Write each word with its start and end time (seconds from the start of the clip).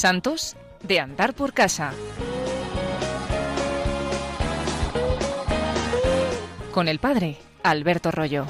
Santos 0.00 0.56
de 0.82 0.98
andar 0.98 1.34
por 1.34 1.52
casa. 1.52 1.92
Con 6.72 6.88
el 6.88 6.98
padre 6.98 7.36
Alberto 7.62 8.10
Rollo. 8.10 8.46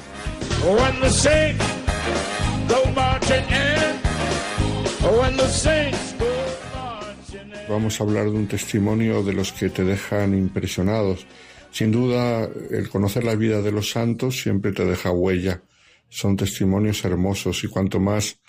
Vamos 7.67 7.99
a 7.99 8.03
hablar 8.05 8.23
de 8.23 8.31
un 8.31 8.47
testimonio 8.47 9.21
de 9.21 9.33
los 9.33 9.51
que 9.51 9.67
te 9.67 9.83
dejan 9.83 10.33
impresionados. 10.33 11.27
Sin 11.71 11.91
duda, 11.91 12.47
el 12.69 12.87
conocer 12.87 13.25
la 13.25 13.35
vida 13.35 13.61
de 13.61 13.73
los 13.73 13.91
santos 13.91 14.39
siempre 14.39 14.71
te 14.71 14.85
deja 14.85 15.11
huella. 15.11 15.61
Son 16.07 16.37
testimonios 16.37 17.03
hermosos 17.03 17.61
y 17.65 17.67
cuanto 17.67 17.99
más 17.99 18.39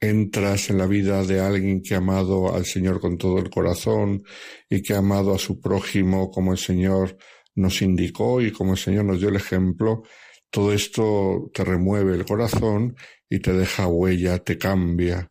entras 0.00 0.70
en 0.70 0.78
la 0.78 0.86
vida 0.86 1.24
de 1.24 1.40
alguien 1.40 1.82
que 1.82 1.94
ha 1.94 1.98
amado 1.98 2.54
al 2.54 2.64
Señor 2.64 3.00
con 3.00 3.18
todo 3.18 3.38
el 3.38 3.50
corazón 3.50 4.24
y 4.68 4.82
que 4.82 4.94
ha 4.94 4.98
amado 4.98 5.34
a 5.34 5.38
su 5.38 5.60
prójimo 5.60 6.30
como 6.30 6.52
el 6.52 6.58
Señor 6.58 7.18
nos 7.54 7.82
indicó 7.82 8.40
y 8.40 8.50
como 8.50 8.72
el 8.72 8.78
Señor 8.78 9.04
nos 9.04 9.20
dio 9.20 9.28
el 9.28 9.36
ejemplo, 9.36 10.02
todo 10.50 10.72
esto 10.72 11.50
te 11.52 11.64
remueve 11.64 12.14
el 12.14 12.24
corazón 12.24 12.96
y 13.28 13.40
te 13.40 13.52
deja 13.52 13.86
huella, 13.86 14.38
te 14.38 14.56
cambia. 14.56 15.30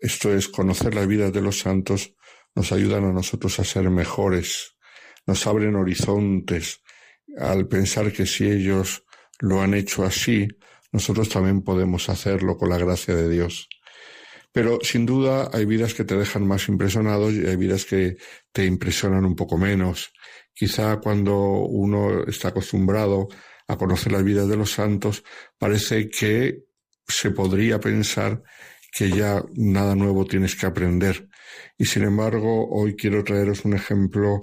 Esto 0.00 0.34
es 0.34 0.48
conocer 0.48 0.94
la 0.94 1.04
vida 1.04 1.30
de 1.30 1.42
los 1.42 1.58
santos, 1.58 2.14
nos 2.54 2.72
ayudan 2.72 3.04
a 3.04 3.12
nosotros 3.12 3.60
a 3.60 3.64
ser 3.64 3.90
mejores, 3.90 4.76
nos 5.26 5.46
abren 5.46 5.76
horizontes 5.76 6.80
al 7.38 7.68
pensar 7.68 8.12
que 8.12 8.26
si 8.26 8.46
ellos 8.46 9.04
lo 9.38 9.60
han 9.60 9.74
hecho 9.74 10.04
así, 10.04 10.48
nosotros 10.92 11.28
también 11.28 11.62
podemos 11.62 12.08
hacerlo 12.08 12.56
con 12.56 12.70
la 12.70 12.78
gracia 12.78 13.14
de 13.14 13.28
Dios. 13.28 13.68
Pero 14.52 14.78
sin 14.82 15.06
duda 15.06 15.50
hay 15.52 15.64
vidas 15.64 15.94
que 15.94 16.04
te 16.04 16.16
dejan 16.16 16.46
más 16.46 16.68
impresionado 16.68 17.30
y 17.30 17.46
hay 17.46 17.56
vidas 17.56 17.84
que 17.86 18.18
te 18.52 18.64
impresionan 18.66 19.24
un 19.24 19.34
poco 19.34 19.56
menos. 19.56 20.12
Quizá 20.54 20.98
cuando 20.98 21.36
uno 21.38 22.24
está 22.24 22.48
acostumbrado 22.48 23.28
a 23.66 23.76
conocer 23.78 24.12
las 24.12 24.22
vidas 24.22 24.48
de 24.48 24.56
los 24.56 24.70
santos, 24.70 25.24
parece 25.58 26.10
que 26.10 26.64
se 27.08 27.30
podría 27.30 27.80
pensar 27.80 28.42
que 28.92 29.08
ya 29.10 29.42
nada 29.54 29.94
nuevo 29.94 30.26
tienes 30.26 30.54
que 30.54 30.66
aprender. 30.66 31.28
Y 31.78 31.86
sin 31.86 32.02
embargo, 32.02 32.68
hoy 32.70 32.94
quiero 32.94 33.24
traeros 33.24 33.64
un 33.64 33.74
ejemplo 33.74 34.38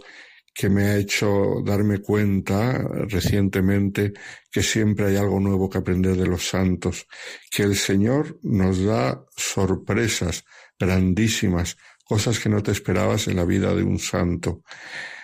que 0.59 0.69
me 0.69 0.83
ha 0.83 0.97
hecho 0.97 1.61
darme 1.63 1.99
cuenta 1.99 2.77
recientemente 3.07 4.11
que 4.52 4.61
siempre 4.61 5.05
hay 5.05 5.15
algo 5.15 5.39
nuevo 5.39 5.69
que 5.69 5.77
aprender 5.77 6.17
de 6.17 6.27
los 6.27 6.49
santos, 6.49 7.07
que 7.49 7.63
el 7.63 7.77
Señor 7.77 8.38
nos 8.43 8.83
da 8.83 9.23
sorpresas 9.37 10.43
grandísimas, 10.77 11.77
cosas 12.03 12.39
que 12.39 12.49
no 12.49 12.61
te 12.61 12.71
esperabas 12.71 13.30
en 13.30 13.37
la 13.37 13.45
vida 13.45 13.73
de 13.73 13.83
un 13.83 13.99
santo. 13.99 14.63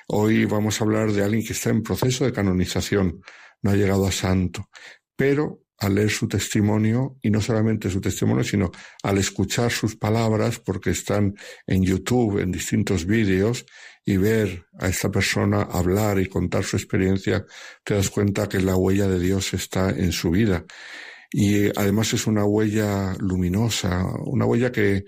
Hoy 0.08 0.46
vamos 0.46 0.80
a 0.80 0.86
hablar 0.86 1.12
de 1.12 1.26
alguien 1.26 1.46
que 1.46 1.52
está 1.52 1.70
en 1.70 1.84
proceso 1.84 2.24
de 2.24 2.32
canonización, 2.32 3.20
no 3.62 3.72
ha 3.72 3.76
llegado 3.76 4.08
a 4.08 4.14
santo, 4.14 4.70
pero 5.18 5.65
al 5.80 5.96
leer 5.96 6.10
su 6.10 6.28
testimonio, 6.28 7.18
y 7.22 7.30
no 7.30 7.42
solamente 7.42 7.90
su 7.90 8.00
testimonio, 8.00 8.44
sino 8.44 8.72
al 9.04 9.18
escuchar 9.18 9.72
sus 9.72 9.96
palabras, 9.96 10.60
porque 10.60 10.92
están 10.92 11.36
en 11.68 11.84
YouTube, 11.84 12.40
en 12.40 12.52
distintos 12.52 13.06
vídeos, 13.06 13.66
y 14.06 14.18
ver 14.18 14.66
a 14.80 14.88
esta 14.88 15.10
persona 15.10 15.64
hablar 15.64 16.20
y 16.20 16.28
contar 16.28 16.64
su 16.64 16.78
experiencia, 16.78 17.46
te 17.84 17.96
das 17.96 18.10
cuenta 18.10 18.48
que 18.48 18.62
la 18.62 18.76
huella 18.76 19.08
de 19.08 19.20
Dios 19.20 19.54
está 19.54 19.90
en 19.90 20.12
su 20.12 20.30
vida. 20.30 20.64
Y 21.32 21.68
además 21.78 22.14
es 22.14 22.28
una 22.28 22.46
huella 22.46 23.16
luminosa, 23.20 24.06
una 24.26 24.46
huella 24.46 24.72
que, 24.72 25.06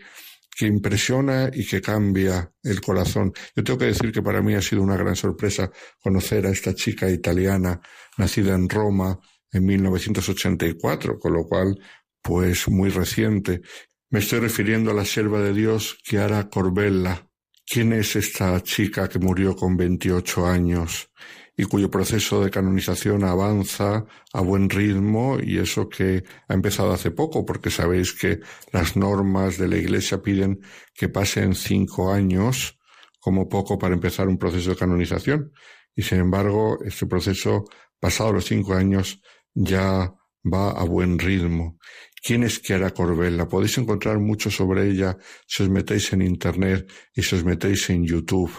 que 0.58 0.66
impresiona 0.66 1.52
y 1.54 1.66
que 1.66 1.80
cambia 1.80 2.52
el 2.64 2.82
corazón. 2.82 3.32
Yo 3.56 3.64
tengo 3.64 3.77
que 3.77 3.86
decir 3.86 4.11
que 4.11 4.23
para 4.23 4.42
mí 4.42 4.56
ha 4.56 4.61
sido 4.61 4.82
una 4.82 4.98
gran 4.98 5.16
sorpresa 5.16 5.72
conocer 6.02 6.48
a 6.48 6.50
esta 6.50 6.73
chica 6.73 7.08
italiana, 7.08 7.80
nacida 8.17 8.56
en 8.56 8.67
Roma, 8.67 9.20
en 9.52 9.65
1984, 9.65 11.19
con 11.19 11.33
lo 11.33 11.45
cual, 11.45 11.80
pues 12.21 12.67
muy 12.67 12.89
reciente. 12.89 13.61
Me 14.09 14.19
estoy 14.19 14.39
refiriendo 14.39 14.91
a 14.91 14.93
la 14.93 15.05
sierva 15.05 15.41
de 15.41 15.53
Dios, 15.53 15.97
Chiara 16.03 16.49
Corbella. 16.49 17.27
¿Quién 17.65 17.91
es 17.93 18.15
esta 18.15 18.61
chica 18.63 19.09
que 19.09 19.19
murió 19.19 19.55
con 19.55 19.75
28 19.75 20.47
años 20.47 21.09
y 21.58 21.63
cuyo 21.63 21.89
proceso 21.89 22.43
de 22.43 22.52
canonización 22.52 23.23
avanza 23.23 24.05
a 24.31 24.41
buen 24.41 24.69
ritmo 24.69 25.37
y 25.41 25.58
eso 25.58 25.89
que 25.89 26.23
ha 26.47 26.53
empezado 26.53 26.93
hace 26.93 27.09
poco, 27.09 27.43
porque 27.43 27.71
sabéis 27.71 28.14
que 28.14 28.39
las 28.71 28.95
normas 28.95 29.58
de 29.58 29.67
la 29.67 29.77
Iglesia 29.77 30.21
piden 30.21 30.61
que 30.93 31.09
pasen 31.09 31.55
cinco 31.55 32.14
años 32.14 32.77
como 33.19 33.49
poco 33.49 33.79
para 33.79 33.95
empezar 33.95 34.27
un 34.27 34.37
proceso 34.37 34.69
de 34.69 34.75
canonización. 34.75 35.52
Y 35.95 36.03
sin 36.03 36.19
embargo, 36.19 36.77
este 36.85 37.08
proceso, 37.08 37.65
pasado 37.99 38.33
los 38.33 38.45
cinco 38.45 38.75
años, 38.75 39.19
ya 39.58 40.14
va 40.44 40.72
a 40.72 40.84
buen 40.84 41.18
ritmo. 41.18 41.78
¿Quién 42.23 42.44
es 42.44 42.62
Chiara 42.62 42.92
Corbella? 42.92 43.48
Podéis 43.48 43.78
encontrar 43.78 44.20
mucho 44.20 44.52
sobre 44.52 44.88
ella 44.90 45.18
si 45.48 45.64
os 45.64 45.70
metéis 45.70 46.14
en 46.14 46.22
Internet 46.22 46.92
y 47.16 47.23
si 47.23 47.36
os 47.36 47.44
metéis 47.44 47.90
en 47.90 48.06
YouTube, 48.06 48.52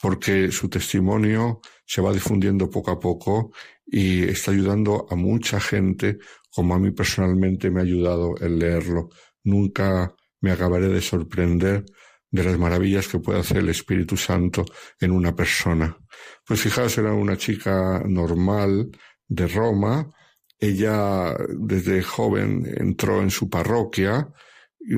porque 0.00 0.50
su 0.50 0.68
testimonio 0.68 1.60
se 1.84 2.00
va 2.00 2.12
difundiendo 2.12 2.70
poco 2.70 2.90
a 2.90 2.98
poco 2.98 3.52
y 3.84 4.24
está 4.24 4.52
ayudando 4.52 5.06
a 5.10 5.14
mucha 5.14 5.60
gente, 5.60 6.18
como 6.50 6.74
a 6.74 6.78
mí 6.78 6.90
personalmente 6.92 7.70
me 7.70 7.80
ha 7.80 7.84
ayudado 7.84 8.34
el 8.40 8.58
leerlo. 8.58 9.10
Nunca 9.44 10.14
me 10.40 10.52
acabaré 10.52 10.88
de 10.88 11.02
sorprender 11.02 11.84
de 12.30 12.44
las 12.44 12.58
maravillas 12.58 13.08
que 13.08 13.18
puede 13.18 13.40
hacer 13.40 13.58
el 13.58 13.68
Espíritu 13.68 14.16
Santo 14.16 14.64
en 15.00 15.10
una 15.10 15.34
persona. 15.34 15.98
Pues 16.46 16.60
fijaos, 16.60 16.96
era 16.96 17.12
una 17.12 17.36
chica 17.36 18.02
normal 18.06 18.90
de 19.26 19.46
Roma, 19.48 20.10
ella 20.60 21.34
desde 21.48 22.02
joven 22.02 22.70
entró 22.76 23.22
en 23.22 23.30
su 23.30 23.48
parroquia, 23.48 24.28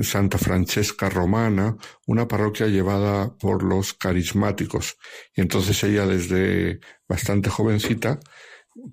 Santa 0.01 0.37
Francesca 0.37 1.09
Romana, 1.09 1.75
una 2.05 2.27
parroquia 2.27 2.67
llevada 2.67 3.35
por 3.37 3.63
los 3.63 3.93
carismáticos. 3.93 4.97
Y 5.35 5.41
entonces 5.41 5.81
ella 5.83 6.05
desde 6.05 6.79
bastante 7.07 7.49
jovencita 7.49 8.19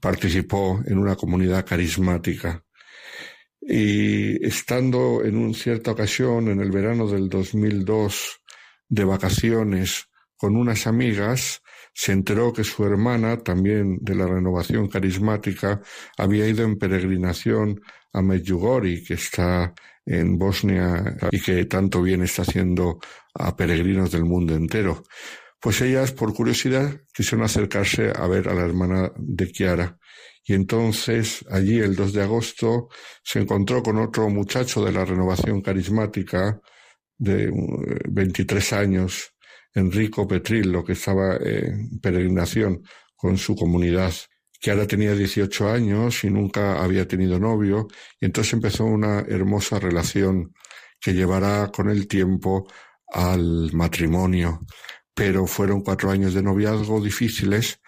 participó 0.01 0.81
en 0.87 0.99
una 0.99 1.17
comunidad 1.17 1.65
carismática. 1.65 2.65
Y 3.61 4.45
estando 4.45 5.23
en 5.25 5.37
una 5.37 5.55
cierta 5.55 5.93
ocasión, 5.93 6.49
en 6.49 6.61
el 6.61 6.71
verano 6.71 7.07
del 7.07 7.29
2002, 7.29 8.41
de 8.89 9.05
vacaciones 9.05 10.09
con 10.37 10.57
unas 10.57 10.87
amigas, 10.87 11.63
se 11.93 12.13
enteró 12.13 12.53
que 12.53 12.65
su 12.65 12.85
hermana, 12.85 13.39
también 13.39 13.99
de 14.01 14.15
la 14.15 14.27
renovación 14.27 14.89
carismática, 14.89 15.81
había 16.17 16.47
ido 16.47 16.65
en 16.65 16.79
peregrinación 16.79 17.81
a 18.13 18.23
Medjugorje, 18.23 19.03
que 19.05 19.15
está 19.15 19.75
en 20.07 20.39
Bosnia 20.39 21.17
y 21.31 21.41
que 21.41 21.65
tanto 21.67 22.03
bien 22.03 22.23
está 22.23 22.43
haciendo 22.43 22.99
a 23.35 23.57
peregrinos 23.57 24.11
del 24.11 24.25
mundo 24.25 24.55
entero. 24.55 25.03
Pues 25.61 25.81
ellas, 25.83 26.13
por 26.13 26.33
curiosidad, 26.33 27.03
quisieron 27.13 27.45
acercarse 27.45 28.13
a 28.15 28.27
ver 28.27 28.49
a 28.49 28.55
la 28.55 28.63
hermana 28.63 29.13
de 29.17 29.53
Chiara. 29.53 29.99
Y 30.45 30.55
entonces, 30.55 31.45
allí, 31.51 31.79
el 31.79 31.95
2 31.95 32.15
de 32.15 32.23
agosto, 32.23 32.89
se 33.23 33.41
encontró 33.41 33.83
con 33.83 33.99
otro 33.99 34.29
muchacho 34.31 34.83
de 34.83 34.91
la 34.91 35.05
renovación 35.05 35.61
carismática 35.61 36.59
de 37.19 37.53
23 38.09 38.73
años, 38.73 39.35
Enrico 39.75 40.27
Petrillo, 40.27 40.85
que 40.85 40.93
estaba 40.93 41.37
en 41.37 42.01
peregrinación 42.01 42.83
con 43.17 43.37
su 43.39 43.55
comunidad, 43.55 44.13
que 44.61 44.71
ahora 44.71 44.87
tenía 44.87 45.15
18 45.15 45.71
años 45.71 46.25
y 46.25 46.31
nunca 46.31 46.83
había 46.83 47.07
tenido 47.07 47.39
novio, 47.39 47.89
y 48.21 48.27
entonces 48.27 48.53
empezó 48.53 48.85
una 48.85 49.21
hermosa 49.21 49.79
relación 49.79 50.53
que 51.01 51.15
llevará 51.15 51.71
con 51.73 51.89
el 51.89 52.07
tiempo 52.07 52.67
al 53.09 53.73
matrimonio. 53.73 54.61
Pero 55.15 55.47
fueron 55.47 55.83
cuatro 55.83 56.11
años 56.11 56.35
de 56.35 56.43
noviazgo 56.43 57.01
difíciles 57.01 57.81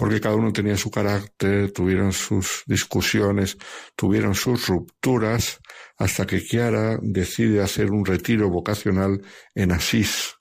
porque 0.00 0.18
cada 0.18 0.34
uno 0.34 0.50
tenía 0.50 0.78
su 0.78 0.90
carácter, 0.90 1.72
tuvieron 1.72 2.10
sus 2.14 2.62
discusiones, 2.64 3.58
tuvieron 3.94 4.34
sus 4.34 4.66
rupturas, 4.66 5.60
hasta 5.98 6.26
que 6.26 6.42
Chiara 6.42 6.98
decide 7.02 7.60
hacer 7.60 7.90
un 7.90 8.06
retiro 8.06 8.48
vocacional 8.48 9.20
en 9.54 9.72
Asís, 9.72 10.36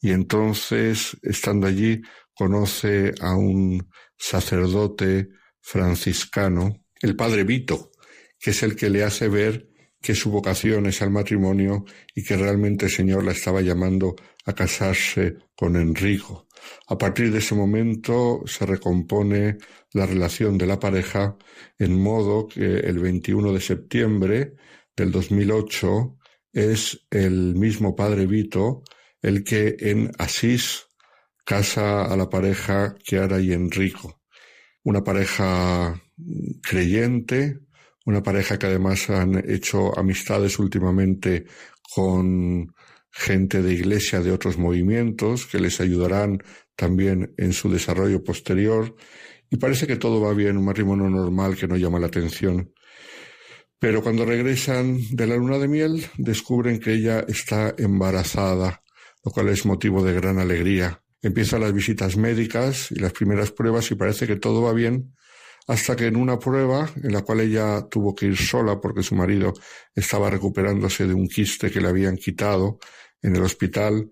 y 0.00 0.12
entonces, 0.12 1.16
estando 1.22 1.66
allí, 1.66 2.00
conoce 2.34 3.12
a 3.20 3.36
un 3.36 3.90
sacerdote 4.16 5.28
franciscano, 5.60 6.84
el 7.00 7.16
padre 7.16 7.44
Vito, 7.44 7.92
que 8.38 8.50
es 8.50 8.62
el 8.62 8.76
que 8.76 8.88
le 8.88 9.04
hace 9.04 9.28
ver 9.28 9.68
que 10.00 10.14
su 10.14 10.30
vocación 10.30 10.86
es 10.86 11.02
al 11.02 11.10
matrimonio 11.10 11.84
y 12.14 12.24
que 12.24 12.36
realmente 12.36 12.86
el 12.86 12.90
Señor 12.90 13.24
la 13.24 13.32
estaba 13.32 13.60
llamando 13.60 14.16
a 14.46 14.54
casarse 14.54 15.36
con 15.54 15.76
Enrico. 15.76 16.48
A 16.88 16.96
partir 16.96 17.30
de 17.30 17.38
ese 17.38 17.54
momento 17.54 18.42
se 18.46 18.64
recompone 18.64 19.58
la 19.92 20.06
relación 20.06 20.56
de 20.56 20.66
la 20.66 20.80
pareja 20.80 21.36
en 21.78 22.00
modo 22.00 22.46
que 22.46 22.80
el 22.80 22.98
21 22.98 23.52
de 23.52 23.60
septiembre 23.60 24.54
del 24.96 25.12
2008 25.12 26.16
es 26.52 27.06
el 27.10 27.54
mismo 27.54 27.94
padre 27.94 28.26
Vito 28.26 28.82
el 29.22 29.44
que 29.44 29.76
en 29.78 30.10
Asís 30.18 30.86
casa 31.44 32.04
a 32.04 32.16
la 32.16 32.28
pareja 32.28 32.94
Chiara 33.02 33.40
y 33.40 33.52
Enrico, 33.52 34.20
una 34.84 35.02
pareja 35.02 36.00
creyente, 36.62 37.58
una 38.06 38.22
pareja 38.22 38.58
que 38.58 38.66
además 38.66 39.10
han 39.10 39.42
hecho 39.50 39.98
amistades 39.98 40.58
últimamente 40.58 41.46
con 41.94 42.74
gente 43.10 43.62
de 43.62 43.74
iglesia 43.74 44.20
de 44.20 44.32
otros 44.32 44.58
movimientos 44.58 45.46
que 45.46 45.58
les 45.58 45.80
ayudarán 45.80 46.42
también 46.76 47.34
en 47.36 47.52
su 47.52 47.70
desarrollo 47.70 48.22
posterior. 48.22 48.94
Y 49.50 49.56
parece 49.56 49.86
que 49.86 49.96
todo 49.96 50.20
va 50.20 50.32
bien, 50.32 50.56
un 50.56 50.64
matrimonio 50.64 51.10
normal 51.10 51.56
que 51.56 51.66
no 51.66 51.76
llama 51.76 51.98
la 51.98 52.06
atención. 52.06 52.72
Pero 53.78 54.02
cuando 54.02 54.24
regresan 54.24 54.98
de 55.10 55.26
la 55.26 55.36
luna 55.36 55.58
de 55.58 55.68
miel 55.68 56.06
descubren 56.16 56.78
que 56.78 56.92
ella 56.92 57.24
está 57.26 57.74
embarazada, 57.78 58.82
lo 59.24 59.30
cual 59.30 59.48
es 59.48 59.66
motivo 59.66 60.02
de 60.02 60.14
gran 60.14 60.38
alegría. 60.38 61.02
Empiezan 61.22 61.60
las 61.60 61.72
visitas 61.72 62.16
médicas 62.16 62.90
y 62.90 62.96
las 62.96 63.12
primeras 63.12 63.52
pruebas 63.52 63.90
y 63.90 63.94
parece 63.94 64.26
que 64.26 64.36
todo 64.36 64.62
va 64.62 64.72
bien, 64.72 65.14
hasta 65.66 65.94
que 65.94 66.06
en 66.06 66.16
una 66.16 66.38
prueba 66.38 66.90
en 67.02 67.12
la 67.12 67.22
cual 67.22 67.40
ella 67.40 67.86
tuvo 67.88 68.14
que 68.14 68.26
ir 68.26 68.36
sola 68.36 68.80
porque 68.80 69.02
su 69.02 69.14
marido 69.14 69.52
estaba 69.94 70.30
recuperándose 70.30 71.06
de 71.06 71.14
un 71.14 71.28
quiste 71.28 71.70
que 71.70 71.80
le 71.80 71.88
habían 71.88 72.16
quitado 72.16 72.78
en 73.22 73.36
el 73.36 73.42
hospital, 73.42 74.10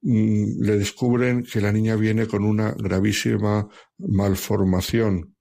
mm, 0.00 0.62
le 0.62 0.78
descubren 0.78 1.44
que 1.44 1.60
la 1.60 1.72
niña 1.72 1.96
viene 1.96 2.26
con 2.26 2.44
una 2.44 2.72
gravísima 2.72 3.68
malformación, 3.98 5.36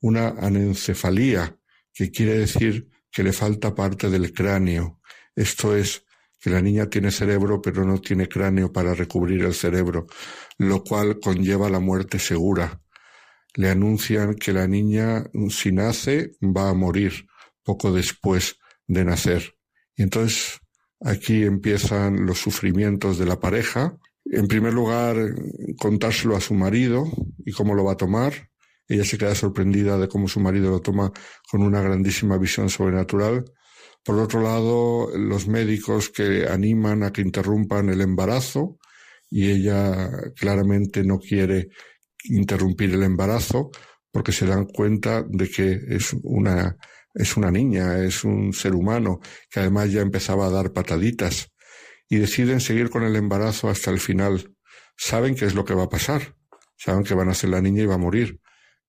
una 0.00 0.28
anencefalía, 0.28 1.58
que 1.92 2.10
quiere 2.10 2.38
decir 2.38 2.88
que 3.10 3.24
le 3.24 3.32
falta 3.32 3.74
parte 3.74 4.08
del 4.08 4.32
cráneo. 4.32 5.00
Esto 5.34 5.76
es, 5.76 6.04
que 6.40 6.50
la 6.50 6.60
niña 6.60 6.88
tiene 6.88 7.10
cerebro 7.10 7.60
pero 7.60 7.84
no 7.84 8.00
tiene 8.00 8.28
cráneo 8.28 8.72
para 8.72 8.94
recubrir 8.94 9.44
el 9.44 9.54
cerebro, 9.54 10.06
lo 10.58 10.82
cual 10.84 11.18
conlleva 11.20 11.68
la 11.68 11.80
muerte 11.80 12.18
segura. 12.18 12.80
Le 13.54 13.70
anuncian 13.70 14.34
que 14.34 14.52
la 14.52 14.68
niña, 14.68 15.24
si 15.50 15.72
nace, 15.72 16.32
va 16.42 16.68
a 16.68 16.74
morir 16.74 17.26
poco 17.64 17.92
después 17.92 18.56
de 18.86 19.04
nacer. 19.04 19.54
Y 19.96 20.02
entonces 20.02 20.60
aquí 21.00 21.42
empiezan 21.42 22.24
los 22.24 22.38
sufrimientos 22.38 23.18
de 23.18 23.26
la 23.26 23.40
pareja. 23.40 23.98
En 24.24 24.46
primer 24.46 24.74
lugar, 24.74 25.16
contárselo 25.78 26.36
a 26.36 26.40
su 26.40 26.54
marido 26.54 27.10
y 27.44 27.52
cómo 27.52 27.74
lo 27.74 27.84
va 27.84 27.92
a 27.92 27.96
tomar. 27.96 28.50
Ella 28.86 29.04
se 29.04 29.18
queda 29.18 29.34
sorprendida 29.34 29.98
de 29.98 30.08
cómo 30.08 30.28
su 30.28 30.40
marido 30.40 30.70
lo 30.70 30.80
toma 30.80 31.12
con 31.50 31.62
una 31.62 31.82
grandísima 31.82 32.38
visión 32.38 32.70
sobrenatural. 32.70 33.44
Por 34.08 34.20
otro 34.20 34.40
lado, 34.40 35.10
los 35.18 35.48
médicos 35.48 36.08
que 36.08 36.46
animan 36.48 37.02
a 37.02 37.12
que 37.12 37.20
interrumpan 37.20 37.90
el 37.90 38.00
embarazo 38.00 38.78
y 39.28 39.50
ella 39.50 40.08
claramente 40.34 41.04
no 41.04 41.18
quiere 41.18 41.68
interrumpir 42.24 42.94
el 42.94 43.02
embarazo 43.02 43.70
porque 44.10 44.32
se 44.32 44.46
dan 44.46 44.64
cuenta 44.64 45.26
de 45.28 45.50
que 45.50 45.78
es 45.90 46.16
una, 46.22 46.78
es 47.12 47.36
una 47.36 47.50
niña, 47.50 47.98
es 47.98 48.24
un 48.24 48.54
ser 48.54 48.74
humano 48.74 49.20
que 49.50 49.60
además 49.60 49.92
ya 49.92 50.00
empezaba 50.00 50.46
a 50.46 50.50
dar 50.52 50.72
pataditas 50.72 51.52
y 52.08 52.16
deciden 52.16 52.62
seguir 52.62 52.88
con 52.88 53.02
el 53.02 53.14
embarazo 53.14 53.68
hasta 53.68 53.90
el 53.90 54.00
final. 54.00 54.54
Saben 54.96 55.34
qué 55.34 55.44
es 55.44 55.54
lo 55.54 55.66
que 55.66 55.74
va 55.74 55.82
a 55.82 55.90
pasar, 55.90 56.34
saben 56.78 57.04
que 57.04 57.12
van 57.12 57.28
a 57.28 57.34
ser 57.34 57.50
la 57.50 57.60
niña 57.60 57.82
y 57.82 57.86
va 57.86 57.96
a 57.96 57.98
morir, 57.98 58.40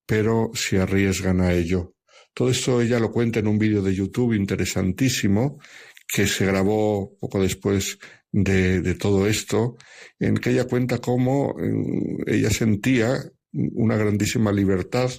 pero 0.06 0.52
se 0.54 0.80
arriesgan 0.80 1.42
a 1.42 1.52
ello. 1.52 1.94
Todo 2.34 2.50
esto 2.50 2.82
ella 2.82 3.00
lo 3.00 3.12
cuenta 3.12 3.40
en 3.40 3.48
un 3.48 3.60
vídeo 3.60 3.82
de 3.82 3.94
YouTube 3.94 4.34
interesantísimo 4.34 5.60
que 6.08 6.28
se 6.28 6.46
grabó 6.46 7.16
poco 7.20 7.42
después 7.42 8.00
de, 8.32 8.82
de, 8.82 8.96
todo 8.96 9.28
esto, 9.28 9.78
en 10.20 10.36
que 10.36 10.52
ella 10.52 10.66
cuenta 10.66 11.00
cómo 11.00 11.56
ella 12.26 12.50
sentía 12.50 13.20
una 13.52 13.96
grandísima 13.96 14.52
libertad 14.52 15.12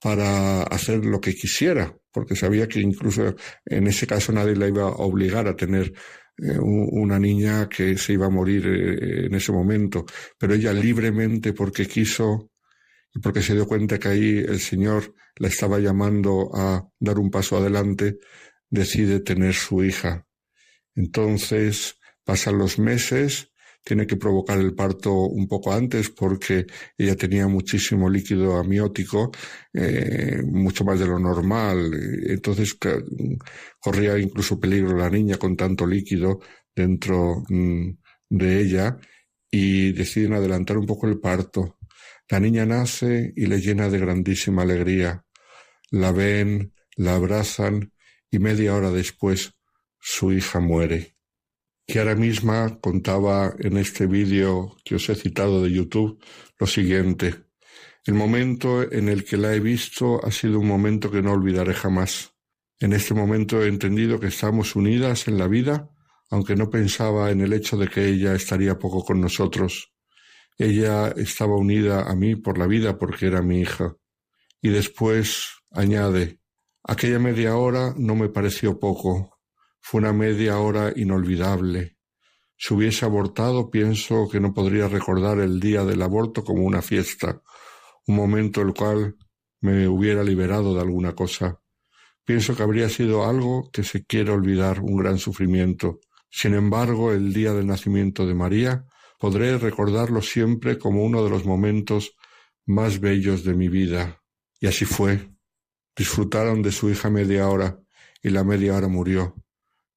para 0.00 0.62
hacer 0.62 1.04
lo 1.04 1.20
que 1.20 1.34
quisiera, 1.34 1.96
porque 2.12 2.36
sabía 2.36 2.68
que 2.68 2.80
incluso 2.80 3.34
en 3.64 3.86
ese 3.86 4.06
caso 4.06 4.32
nadie 4.32 4.56
la 4.56 4.68
iba 4.68 4.82
a 4.82 4.96
obligar 4.96 5.48
a 5.48 5.56
tener 5.56 5.92
eh, 6.36 6.56
una 6.60 7.18
niña 7.18 7.68
que 7.68 7.98
se 7.98 8.12
iba 8.12 8.26
a 8.26 8.30
morir 8.30 8.64
eh, 8.66 9.26
en 9.26 9.34
ese 9.34 9.50
momento, 9.50 10.06
pero 10.38 10.54
ella 10.54 10.72
libremente 10.72 11.52
porque 11.52 11.86
quiso 11.86 12.50
porque 13.22 13.42
se 13.42 13.54
dio 13.54 13.66
cuenta 13.66 13.98
que 13.98 14.08
ahí 14.08 14.38
el 14.38 14.60
Señor 14.60 15.14
la 15.36 15.48
estaba 15.48 15.78
llamando 15.78 16.50
a 16.54 16.88
dar 16.98 17.18
un 17.18 17.30
paso 17.30 17.56
adelante, 17.56 18.18
decide 18.68 19.20
tener 19.20 19.54
su 19.54 19.82
hija. 19.84 20.26
Entonces 20.94 21.96
pasan 22.24 22.58
los 22.58 22.78
meses, 22.78 23.52
tiene 23.84 24.06
que 24.06 24.16
provocar 24.16 24.58
el 24.58 24.74
parto 24.74 25.14
un 25.14 25.48
poco 25.48 25.72
antes 25.72 26.10
porque 26.10 26.66
ella 26.96 27.16
tenía 27.16 27.48
muchísimo 27.48 28.10
líquido 28.10 28.58
amniótico, 28.58 29.30
eh, 29.72 30.42
mucho 30.44 30.84
más 30.84 30.98
de 30.98 31.06
lo 31.06 31.18
normal. 31.18 31.90
Entonces 32.26 32.76
corría 33.80 34.18
incluso 34.18 34.60
peligro 34.60 34.96
la 34.96 35.08
niña 35.08 35.38
con 35.38 35.56
tanto 35.56 35.86
líquido 35.86 36.40
dentro 36.74 37.44
mm, 37.48 37.90
de 38.28 38.60
ella 38.60 38.98
y 39.50 39.92
deciden 39.92 40.34
adelantar 40.34 40.76
un 40.76 40.86
poco 40.86 41.06
el 41.06 41.18
parto. 41.18 41.77
La 42.30 42.40
niña 42.40 42.66
nace 42.66 43.32
y 43.36 43.46
le 43.46 43.60
llena 43.60 43.88
de 43.88 43.98
grandísima 43.98 44.62
alegría. 44.62 45.24
La 45.90 46.12
ven, 46.12 46.74
la 46.96 47.14
abrazan 47.14 47.92
y 48.30 48.38
media 48.38 48.74
hora 48.74 48.90
después 48.90 49.54
su 49.98 50.32
hija 50.32 50.60
muere. 50.60 51.16
Kiara 51.86 52.14
misma 52.14 52.78
contaba 52.80 53.54
en 53.58 53.78
este 53.78 54.06
vídeo 54.06 54.76
que 54.84 54.96
os 54.96 55.08
he 55.08 55.14
citado 55.14 55.62
de 55.62 55.72
YouTube 55.72 56.22
lo 56.58 56.66
siguiente. 56.66 57.46
El 58.04 58.12
momento 58.12 58.82
en 58.92 59.08
el 59.08 59.24
que 59.24 59.38
la 59.38 59.54
he 59.54 59.60
visto 59.60 60.22
ha 60.22 60.30
sido 60.30 60.60
un 60.60 60.66
momento 60.66 61.10
que 61.10 61.22
no 61.22 61.32
olvidaré 61.32 61.72
jamás. 61.72 62.34
En 62.78 62.92
este 62.92 63.14
momento 63.14 63.62
he 63.62 63.68
entendido 63.68 64.20
que 64.20 64.26
estamos 64.26 64.76
unidas 64.76 65.28
en 65.28 65.38
la 65.38 65.48
vida, 65.48 65.90
aunque 66.30 66.56
no 66.56 66.68
pensaba 66.68 67.30
en 67.30 67.40
el 67.40 67.54
hecho 67.54 67.78
de 67.78 67.88
que 67.88 68.06
ella 68.06 68.34
estaría 68.34 68.78
poco 68.78 69.02
con 69.02 69.20
nosotros. 69.20 69.94
Ella 70.58 71.08
estaba 71.16 71.54
unida 71.54 72.10
a 72.10 72.16
mí 72.16 72.34
por 72.34 72.58
la 72.58 72.66
vida 72.66 72.98
porque 72.98 73.26
era 73.26 73.42
mi 73.42 73.60
hija. 73.60 73.94
Y 74.60 74.70
después 74.70 75.62
añade, 75.70 76.40
aquella 76.82 77.20
media 77.20 77.56
hora 77.56 77.94
no 77.96 78.16
me 78.16 78.28
pareció 78.28 78.80
poco, 78.80 79.38
fue 79.80 80.00
una 80.00 80.12
media 80.12 80.58
hora 80.58 80.92
inolvidable. 80.96 81.96
Si 82.56 82.74
hubiese 82.74 83.04
abortado, 83.04 83.70
pienso 83.70 84.28
que 84.28 84.40
no 84.40 84.52
podría 84.52 84.88
recordar 84.88 85.38
el 85.38 85.60
día 85.60 85.84
del 85.84 86.02
aborto 86.02 86.42
como 86.42 86.64
una 86.64 86.82
fiesta, 86.82 87.40
un 88.08 88.16
momento 88.16 88.60
el 88.60 88.74
cual 88.74 89.14
me 89.60 89.86
hubiera 89.86 90.24
liberado 90.24 90.74
de 90.74 90.80
alguna 90.80 91.14
cosa. 91.14 91.60
Pienso 92.24 92.56
que 92.56 92.64
habría 92.64 92.88
sido 92.88 93.24
algo 93.24 93.70
que 93.72 93.84
se 93.84 94.04
quiere 94.04 94.32
olvidar, 94.32 94.80
un 94.80 94.96
gran 94.96 95.18
sufrimiento. 95.18 96.00
Sin 96.28 96.54
embargo, 96.54 97.12
el 97.12 97.32
día 97.32 97.52
del 97.52 97.68
nacimiento 97.68 98.26
de 98.26 98.34
María 98.34 98.87
podré 99.18 99.58
recordarlo 99.58 100.22
siempre 100.22 100.78
como 100.78 101.04
uno 101.04 101.22
de 101.24 101.30
los 101.30 101.44
momentos 101.44 102.16
más 102.66 103.00
bellos 103.00 103.44
de 103.44 103.54
mi 103.54 103.68
vida. 103.68 104.22
Y 104.60 104.66
así 104.66 104.84
fue. 104.84 105.30
Disfrutaron 105.96 106.62
de 106.62 106.72
su 106.72 106.88
hija 106.88 107.10
media 107.10 107.48
hora 107.48 107.80
y 108.22 108.30
la 108.30 108.44
media 108.44 108.76
hora 108.76 108.88
murió, 108.88 109.34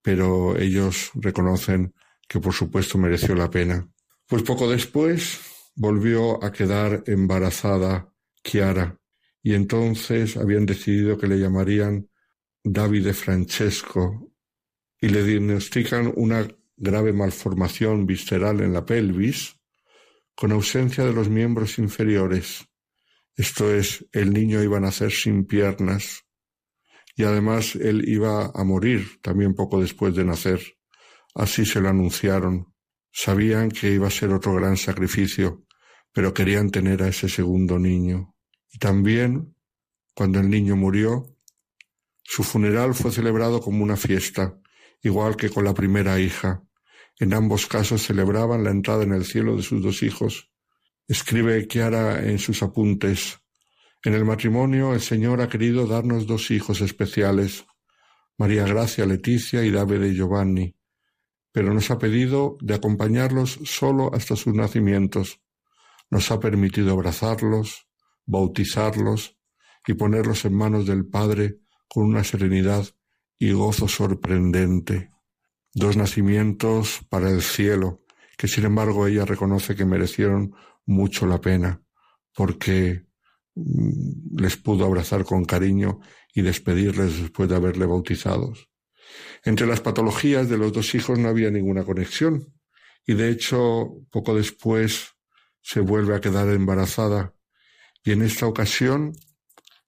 pero 0.01 0.57
ellos 0.57 1.11
reconocen 1.15 1.93
que 2.27 2.39
por 2.39 2.53
supuesto 2.53 2.97
mereció 2.97 3.35
la 3.35 3.49
pena. 3.49 3.87
Pues 4.27 4.43
poco 4.43 4.69
después 4.69 5.39
volvió 5.75 6.43
a 6.43 6.51
quedar 6.51 7.03
embarazada 7.05 8.11
Chiara 8.43 8.97
y 9.43 9.53
entonces 9.53 10.37
habían 10.37 10.65
decidido 10.65 11.17
que 11.17 11.27
le 11.27 11.39
llamarían 11.39 12.09
Davide 12.63 13.13
Francesco 13.13 14.31
y 14.99 15.09
le 15.09 15.23
diagnostican 15.23 16.11
una 16.15 16.47
grave 16.81 17.13
malformación 17.13 18.07
visceral 18.07 18.59
en 18.59 18.73
la 18.73 18.85
pelvis, 18.85 19.55
con 20.35 20.51
ausencia 20.51 21.05
de 21.05 21.13
los 21.13 21.29
miembros 21.29 21.77
inferiores. 21.77 22.65
Esto 23.35 23.71
es, 23.73 24.05
el 24.11 24.33
niño 24.33 24.63
iba 24.63 24.77
a 24.77 24.81
nacer 24.81 25.11
sin 25.11 25.45
piernas 25.45 26.25
y 27.15 27.23
además 27.23 27.75
él 27.75 28.09
iba 28.09 28.47
a 28.47 28.63
morir 28.63 29.21
también 29.21 29.53
poco 29.53 29.79
después 29.79 30.15
de 30.15 30.25
nacer. 30.25 30.59
Así 31.35 31.65
se 31.65 31.79
lo 31.79 31.89
anunciaron. 31.89 32.73
Sabían 33.11 33.69
que 33.69 33.91
iba 33.91 34.07
a 34.07 34.11
ser 34.11 34.31
otro 34.33 34.55
gran 34.55 34.75
sacrificio, 34.75 35.63
pero 36.11 36.33
querían 36.33 36.71
tener 36.71 37.03
a 37.03 37.09
ese 37.09 37.29
segundo 37.29 37.77
niño. 37.77 38.35
Y 38.71 38.79
también, 38.79 39.55
cuando 40.15 40.39
el 40.39 40.50
niño 40.50 40.75
murió, 40.75 41.25
su 42.23 42.43
funeral 42.43 42.95
fue 42.95 43.11
celebrado 43.11 43.61
como 43.61 43.83
una 43.83 43.97
fiesta, 43.97 44.57
igual 45.03 45.35
que 45.35 45.50
con 45.50 45.63
la 45.63 45.75
primera 45.75 46.19
hija, 46.19 46.63
en 47.21 47.35
ambos 47.35 47.67
casos 47.67 48.01
celebraban 48.01 48.63
la 48.63 48.71
entrada 48.71 49.03
en 49.03 49.13
el 49.13 49.25
cielo 49.25 49.55
de 49.55 49.61
sus 49.61 49.83
dos 49.83 50.01
hijos. 50.01 50.49
Escribe 51.07 51.67
Chiara 51.67 52.27
en 52.27 52.39
sus 52.39 52.63
apuntes. 52.63 53.39
En 54.03 54.15
el 54.15 54.25
matrimonio 54.25 54.95
el 54.95 55.01
Señor 55.01 55.39
ha 55.39 55.47
querido 55.47 55.85
darnos 55.85 56.25
dos 56.25 56.49
hijos 56.49 56.81
especiales, 56.81 57.63
María 58.39 58.65
Gracia 58.65 59.05
Leticia 59.05 59.63
y 59.63 59.69
David 59.69 60.15
Giovanni. 60.15 60.75
pero 61.51 61.75
nos 61.75 61.91
ha 61.91 61.99
pedido 61.99 62.57
de 62.59 62.73
acompañarlos 62.73 63.59
solo 63.65 64.11
hasta 64.15 64.35
sus 64.35 64.55
nacimientos. 64.55 65.41
Nos 66.09 66.31
ha 66.31 66.39
permitido 66.39 66.93
abrazarlos, 66.93 67.87
bautizarlos 68.25 69.37
y 69.85 69.93
ponerlos 69.93 70.45
en 70.45 70.55
manos 70.55 70.87
del 70.87 71.05
Padre 71.05 71.59
con 71.87 72.05
una 72.05 72.23
serenidad 72.23 72.87
y 73.37 73.51
gozo 73.51 73.87
sorprendente. 73.87 75.11
Dos 75.73 75.95
nacimientos 75.95 77.01
para 77.09 77.29
el 77.29 77.41
cielo, 77.41 78.03
que 78.37 78.47
sin 78.47 78.65
embargo 78.65 79.07
ella 79.07 79.25
reconoce 79.25 79.75
que 79.75 79.85
merecieron 79.85 80.53
mucho 80.85 81.25
la 81.25 81.39
pena, 81.39 81.81
porque 82.35 83.05
mm, 83.55 84.37
les 84.41 84.57
pudo 84.57 84.85
abrazar 84.85 85.23
con 85.23 85.45
cariño 85.45 85.99
y 86.33 86.41
despedirles 86.41 87.21
después 87.21 87.49
de 87.49 87.55
haberle 87.55 87.85
bautizados. 87.85 88.69
Entre 89.43 89.67
las 89.67 89.81
patologías 89.81 90.49
de 90.49 90.57
los 90.57 90.73
dos 90.73 90.93
hijos 90.95 91.19
no 91.19 91.29
había 91.29 91.49
ninguna 91.51 91.83
conexión, 91.83 92.53
y 93.05 93.13
de 93.13 93.29
hecho 93.29 93.93
poco 94.09 94.35
después 94.35 95.11
se 95.61 95.79
vuelve 95.79 96.15
a 96.15 96.21
quedar 96.21 96.49
embarazada, 96.49 97.33
y 98.03 98.11
en 98.11 98.23
esta 98.23 98.47
ocasión 98.47 99.13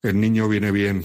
el 0.02 0.20
niño 0.20 0.48
viene 0.48 0.72
bien, 0.72 1.04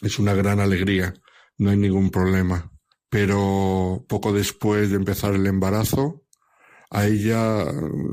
es 0.00 0.18
una 0.18 0.34
gran 0.34 0.58
alegría, 0.58 1.14
no 1.58 1.70
hay 1.70 1.76
ningún 1.76 2.10
problema. 2.10 2.71
Pero 3.12 4.06
poco 4.08 4.32
después 4.32 4.88
de 4.88 4.96
empezar 4.96 5.34
el 5.34 5.46
embarazo, 5.46 6.24
a 6.88 7.04
ella 7.04 7.62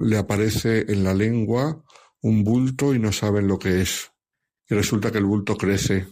le 0.03 0.18
aparece 0.18 0.91
en 0.91 1.06
la 1.06 1.13
lengua 1.13 1.86
un 2.22 2.44
bulto 2.44 2.94
y 2.94 3.00
no 3.00 3.13
saben 3.13 3.48
lo 3.48 3.58
que 3.58 3.79
es. 3.79 4.12
Y 4.70 4.75
resulta 4.75 5.10
que 5.10 5.20
el 5.20 5.24
bulto 5.24 5.56
crece. 5.56 6.06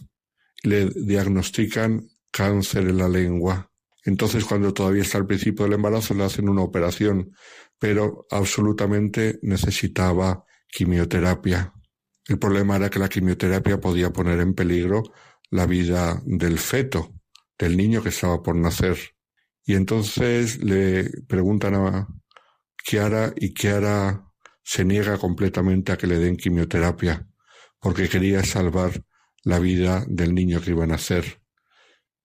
Le 0.62 0.88
diagnostican 0.88 2.08
cáncer 2.30 2.88
en 2.88 2.96
la 2.96 3.10
lengua. 3.10 3.70
Entonces, 4.06 4.46
cuando 4.46 4.72
todavía 4.72 5.02
está 5.02 5.18
al 5.18 5.26
principio 5.26 5.66
del 5.66 5.74
embarazo, 5.74 6.14
le 6.14 6.24
hacen 6.24 6.48
una 6.48 6.62
operación, 6.62 7.32
pero 7.78 8.26
absolutamente 8.30 9.38
necesitaba 9.42 10.46
quimioterapia. 10.66 11.74
El 12.26 12.38
problema 12.38 12.76
era 12.76 12.88
que 12.88 13.00
la 13.00 13.10
quimioterapia 13.10 13.78
podía 13.78 14.10
poner 14.14 14.40
en 14.40 14.54
peligro 14.54 15.02
la 15.50 15.66
vida 15.66 16.22
del 16.24 16.58
feto, 16.58 17.17
del 17.58 17.76
niño 17.76 18.02
que 18.02 18.10
estaba 18.10 18.42
por 18.42 18.56
nacer. 18.56 18.98
Y 19.64 19.74
entonces 19.74 20.62
le 20.62 21.10
preguntan 21.26 21.74
a 21.74 22.08
Kiara 22.82 23.32
y 23.36 23.52
Kiara 23.52 24.24
se 24.62 24.84
niega 24.84 25.18
completamente 25.18 25.92
a 25.92 25.96
que 25.96 26.06
le 26.06 26.18
den 26.18 26.36
quimioterapia 26.36 27.26
porque 27.80 28.08
quería 28.08 28.44
salvar 28.44 29.04
la 29.44 29.58
vida 29.58 30.04
del 30.08 30.34
niño 30.34 30.60
que 30.60 30.70
iba 30.70 30.84
a 30.84 30.88
nacer. 30.88 31.40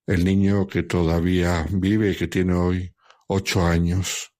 El 0.06 0.26
niño 0.26 0.68
que 0.68 0.84
todavía 0.84 1.66
vive 1.72 2.12
y 2.12 2.16
que 2.16 2.28
tiene 2.28 2.54
hoy 2.54 2.94
ocho 3.28 3.66
años. 3.66 4.34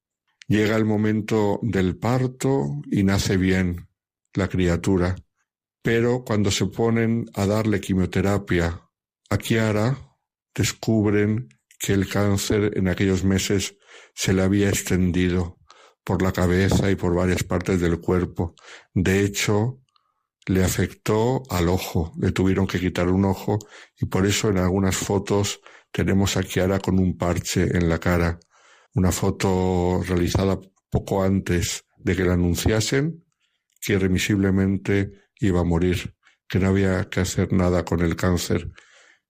Llega 0.48 0.76
el 0.76 0.86
momento 0.86 1.60
del 1.62 1.98
parto 1.98 2.82
y 2.92 3.04
nace 3.04 3.38
bien 3.38 3.88
la 4.34 4.50
criatura, 4.50 5.16
pero 5.82 6.24
cuando 6.26 6.52
se 6.52 6.66
ponen 6.66 7.26
a 7.34 7.46
darle 7.46 7.80
quimioterapia 7.80 8.82
a 9.30 9.38
Kiara, 9.38 10.13
descubren 10.54 11.50
que 11.80 11.94
el 11.94 12.08
cáncer 12.08 12.78
en 12.78 12.88
aquellos 12.88 13.24
meses 13.24 13.78
se 14.14 14.34
le 14.34 14.42
había 14.42 14.70
extendido 14.70 15.58
por 16.04 16.22
la 16.22 16.32
cabeza 16.32 16.92
y 16.92 16.96
por 16.96 17.16
varias 17.16 17.44
partes 17.44 17.80
del 17.80 18.00
cuerpo. 18.00 18.56
De 18.94 19.24
hecho, 19.24 19.82
le 20.46 20.64
afectó 20.64 21.44
al 21.50 21.70
ojo, 21.70 22.14
le 22.20 22.32
tuvieron 22.32 22.68
que 22.68 22.80
quitar 22.80 23.08
un 23.10 23.26
ojo 23.26 23.60
y 23.98 24.06
por 24.06 24.26
eso 24.26 24.50
en 24.50 24.58
algunas 24.58 24.96
fotos 24.96 25.62
tenemos 25.92 26.38
a 26.38 26.44
Kiara 26.44 26.80
con 26.80 27.00
un 27.00 27.18
parche 27.18 27.64
en 27.64 27.88
la 27.88 28.00
cara. 28.00 28.40
Una 28.94 29.12
foto 29.12 30.02
realizada 30.06 30.60
poco 30.90 31.24
antes 31.24 31.86
de 31.98 32.16
que 32.16 32.26
la 32.26 32.34
anunciasen 32.34 33.24
que 33.82 33.94
irremisiblemente 33.94 35.12
iba 35.40 35.62
a 35.62 35.66
morir, 35.66 36.16
que 36.48 36.60
no 36.60 36.70
había 36.70 37.10
que 37.10 37.22
hacer 37.22 37.52
nada 37.52 37.84
con 37.84 38.02
el 38.02 38.16
cáncer 38.16 38.72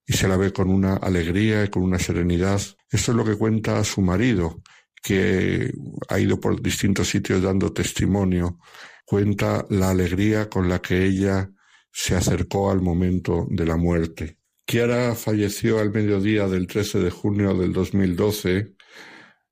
y 0.05 0.13
se 0.13 0.27
la 0.27 0.38
ve 0.38 0.51
con 0.51 0.69
una 0.69 0.95
alegría 0.95 1.63
y 1.63 1.69
con 1.69 1.83
una 1.83 2.00
serenidad. 2.00 2.62
Esto 2.89 3.12
es 3.12 3.17
lo 3.17 3.25
que 3.25 3.36
cuenta 3.36 3.83
su 3.83 4.01
marido, 4.01 4.62
que 5.01 5.72
ha 6.10 6.19
ido 6.19 6.39
por 6.39 6.62
distintos 6.62 7.10
sitios 7.10 7.41
dando 7.41 7.72
testimonio. 7.74 8.60
Cuenta 9.05 9.65
la 9.69 9.89
alegría 9.89 10.50
con 10.50 10.69
la 10.69 10.81
que 10.81 11.05
ella 11.05 11.50
se 11.91 12.15
acercó 12.15 12.72
al 12.72 12.81
momento 12.81 13.48
de 13.50 13.65
la 13.65 13.77
muerte. 13.77 14.38
Kiara 14.65 15.13
falleció 15.15 15.79
al 15.79 15.91
mediodía 15.91 16.48
del 16.48 16.67
13 16.67 17.00
de 17.00 17.12
junio 17.12 17.53
del 17.53 17.74
2012, 17.74 18.75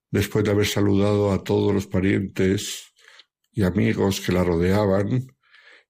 después 0.10 0.43
de 0.43 0.51
haber 0.51 0.67
saludado 0.67 1.31
a 1.31 1.43
todos 1.43 1.74
los 1.74 1.88
parientes 1.88 2.93
y 3.51 3.63
amigos 3.63 4.22
que 4.22 4.31
la 4.31 4.43
rodeaban 4.43 5.27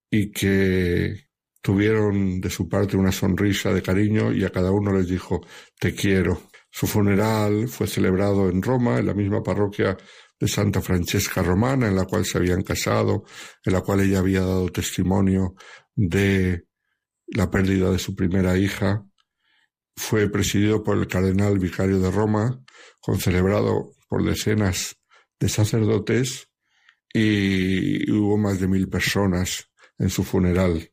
y 0.09 0.31
que 0.31 1.30
Tuvieron 1.61 2.41
de 2.41 2.49
su 2.49 2.67
parte 2.67 2.97
una 2.97 3.11
sonrisa 3.11 3.71
de 3.71 3.81
cariño 3.81 4.33
y 4.33 4.43
a 4.43 4.49
cada 4.49 4.71
uno 4.71 4.91
les 4.93 5.07
dijo 5.07 5.41
te 5.79 5.93
quiero. 5.93 6.41
Su 6.71 6.87
funeral 6.87 7.67
fue 7.67 7.85
celebrado 7.85 8.49
en 8.49 8.61
Roma, 8.61 8.97
en 8.97 9.07
la 9.07 9.13
misma 9.13 9.43
parroquia 9.43 9.97
de 10.39 10.47
Santa 10.47 10.81
Francesca 10.81 11.43
Romana, 11.43 11.87
en 11.87 11.95
la 11.95 12.05
cual 12.05 12.25
se 12.25 12.37
habían 12.37 12.63
casado, 12.63 13.25
en 13.63 13.73
la 13.73 13.81
cual 13.81 14.01
ella 14.01 14.19
había 14.19 14.41
dado 14.41 14.69
testimonio 14.69 15.55
de 15.93 16.65
la 17.27 17.51
pérdida 17.51 17.91
de 17.91 17.99
su 17.99 18.15
primera 18.15 18.57
hija. 18.57 19.05
Fue 19.95 20.29
presidido 20.29 20.83
por 20.83 20.97
el 20.97 21.07
cardenal 21.07 21.59
vicario 21.59 21.99
de 21.99 22.09
Roma, 22.09 22.63
concelebrado 23.01 23.91
por 24.07 24.23
decenas 24.23 24.95
de 25.39 25.49
sacerdotes 25.49 26.47
y 27.13 28.09
hubo 28.11 28.37
más 28.37 28.59
de 28.59 28.67
mil 28.67 28.87
personas 28.87 29.69
en 29.99 30.09
su 30.09 30.23
funeral. 30.23 30.90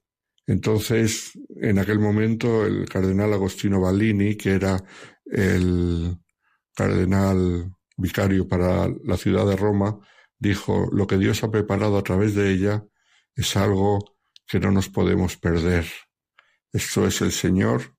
Entonces, 0.48 1.38
en 1.60 1.78
aquel 1.78 1.98
momento, 1.98 2.64
el 2.64 2.88
cardenal 2.88 3.34
Agostino 3.34 3.82
Ballini, 3.82 4.34
que 4.34 4.52
era 4.52 4.82
el 5.26 6.16
cardenal 6.74 7.70
vicario 7.98 8.48
para 8.48 8.88
la 9.04 9.18
ciudad 9.18 9.46
de 9.46 9.56
Roma, 9.56 9.98
dijo, 10.38 10.88
lo 10.90 11.06
que 11.06 11.18
Dios 11.18 11.44
ha 11.44 11.50
preparado 11.50 11.98
a 11.98 12.02
través 12.02 12.34
de 12.34 12.50
ella 12.50 12.82
es 13.34 13.56
algo 13.58 14.16
que 14.46 14.58
no 14.58 14.70
nos 14.70 14.88
podemos 14.88 15.36
perder. 15.36 15.84
Esto 16.72 17.06
es 17.06 17.20
el 17.20 17.32
Señor, 17.32 17.94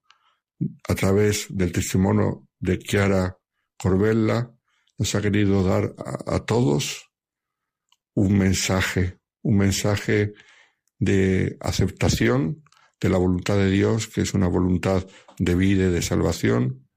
a 0.88 0.96
través 0.96 1.46
del 1.50 1.72
testimonio 1.72 2.48
de 2.58 2.80
Chiara 2.80 3.38
Corbella, 3.78 4.52
nos 4.98 5.14
ha 5.14 5.22
querido 5.22 5.64
dar 5.64 5.94
a, 6.00 6.36
a 6.36 6.46
todos 6.46 7.12
un 8.16 8.40
mensaje, 8.40 9.20
un 9.44 9.58
mensaje 9.58 10.34
de 11.00 11.58
aceptación 11.62 12.64
de 13.00 13.10
la 13.10 13.18
voluntad 13.18 13.58
de 13.58 13.72
Dios, 13.72 14.08
que 14.08 14.22
es 14.22 14.34
una 14.34 14.48
voluntad 14.48 15.08
de 15.38 15.56
vida 15.56 15.86
y 15.86 15.92
de 15.92 16.02
salvación, 16.02 16.88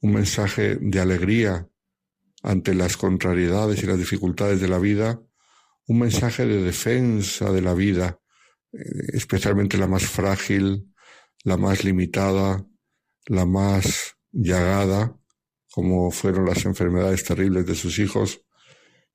un 0.00 0.12
mensaje 0.12 0.76
de 0.80 1.00
alegría 1.00 1.68
ante 2.42 2.74
las 2.74 2.96
contrariedades 2.96 3.82
y 3.82 3.86
las 3.86 3.98
dificultades 3.98 4.60
de 4.60 4.68
la 4.68 4.78
vida, 4.78 5.20
un 5.86 5.98
mensaje 5.98 6.46
de 6.46 6.62
defensa 6.62 7.52
de 7.52 7.62
la 7.62 7.74
vida, 7.74 8.20
eh, 8.72 8.78
especialmente 9.12 9.76
la 9.78 9.86
más 9.86 10.04
frágil, 10.04 10.92
la 11.44 11.56
más 11.56 11.84
limitada, 11.84 12.64
la 13.26 13.46
más 13.46 14.16
llagada, 14.30 15.16
como 15.70 16.10
fueron 16.10 16.46
las 16.46 16.64
enfermedades 16.64 17.24
terribles 17.24 17.66
de 17.66 17.74
sus 17.74 17.98
hijos, 17.98 18.40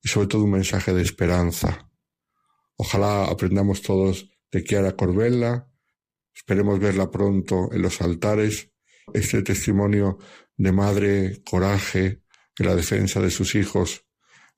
y 0.02 0.08
sobre 0.08 0.28
todo 0.28 0.44
un 0.44 0.52
mensaje 0.52 0.92
de 0.92 1.02
esperanza, 1.02 1.87
Ojalá 2.80 3.24
aprendamos 3.24 3.82
todos 3.82 4.30
de 4.52 4.62
Chiara 4.62 4.94
Corbella. 4.94 5.68
Esperemos 6.32 6.78
verla 6.78 7.10
pronto 7.10 7.70
en 7.72 7.82
los 7.82 8.00
altares. 8.00 8.70
Este 9.12 9.42
testimonio 9.42 10.18
de 10.56 10.70
madre, 10.70 11.42
coraje 11.44 12.22
en 12.56 12.66
la 12.66 12.76
defensa 12.76 13.20
de 13.20 13.30
sus 13.30 13.56
hijos, 13.56 14.06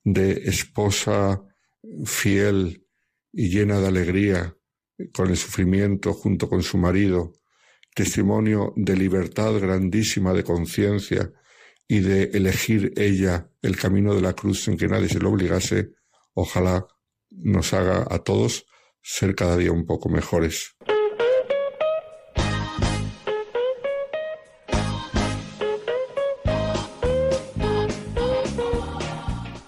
de 0.03 0.33
esposa 0.45 1.41
fiel 2.05 2.85
y 3.33 3.49
llena 3.49 3.79
de 3.79 3.87
alegría 3.87 4.55
con 5.13 5.29
el 5.29 5.37
sufrimiento 5.37 6.13
junto 6.13 6.47
con 6.47 6.61
su 6.61 6.77
marido, 6.77 7.33
testimonio 7.95 8.73
de 8.75 8.95
libertad 8.95 9.53
grandísima 9.59 10.31
de 10.33 10.43
conciencia 10.43 11.31
y 11.87 12.01
de 12.01 12.25
elegir 12.33 12.93
ella 12.97 13.49
el 13.63 13.77
camino 13.77 14.13
de 14.13 14.21
la 14.21 14.33
cruz 14.33 14.63
sin 14.63 14.77
que 14.77 14.87
nadie 14.87 15.09
se 15.09 15.19
lo 15.19 15.31
obligase, 15.31 15.93
ojalá 16.35 16.85
nos 17.31 17.73
haga 17.73 18.05
a 18.09 18.19
todos 18.19 18.65
ser 19.01 19.35
cada 19.35 19.57
día 19.57 19.71
un 19.71 19.85
poco 19.85 20.09
mejores. 20.09 20.75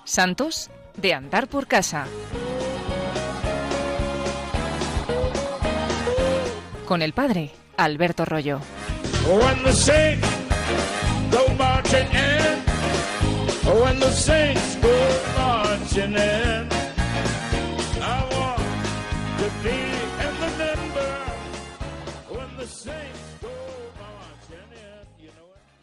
Santos 0.06 0.70
de 0.96 1.14
andar 1.14 1.48
por 1.48 1.68
casa. 1.68 2.06
Con 6.86 7.02
el 7.02 7.14
padre 7.14 7.52
Alberto 7.78 8.26
Rollo. 8.26 8.60
When 9.26 9.64
the 9.64 9.74